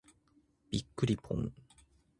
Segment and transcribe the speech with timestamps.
[0.71, 1.53] びっくりぽん。